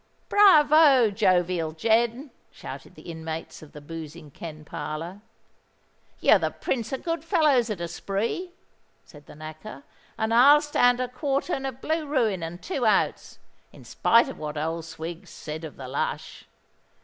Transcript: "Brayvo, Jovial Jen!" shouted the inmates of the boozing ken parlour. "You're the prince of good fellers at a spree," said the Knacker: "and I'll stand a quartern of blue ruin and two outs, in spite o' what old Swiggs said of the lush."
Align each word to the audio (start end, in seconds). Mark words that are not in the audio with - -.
"Brayvo, 0.29 1.11
Jovial 1.11 1.73
Jen!" 1.73 2.31
shouted 2.49 2.95
the 2.95 3.03
inmates 3.03 3.61
of 3.61 3.71
the 3.71 3.81
boozing 3.81 4.31
ken 4.31 4.65
parlour. 4.65 5.21
"You're 6.19 6.39
the 6.39 6.49
prince 6.49 6.91
of 6.91 7.03
good 7.03 7.23
fellers 7.23 7.69
at 7.69 7.79
a 7.79 7.87
spree," 7.87 8.51
said 9.05 9.27
the 9.27 9.35
Knacker: 9.35 9.83
"and 10.17 10.33
I'll 10.33 10.59
stand 10.61 10.99
a 10.99 11.07
quartern 11.07 11.67
of 11.67 11.81
blue 11.81 12.07
ruin 12.07 12.41
and 12.41 12.63
two 12.63 12.83
outs, 12.83 13.37
in 13.71 13.85
spite 13.85 14.27
o' 14.27 14.33
what 14.33 14.57
old 14.57 14.85
Swiggs 14.85 15.29
said 15.29 15.63
of 15.63 15.75
the 15.75 15.87
lush." 15.87 16.45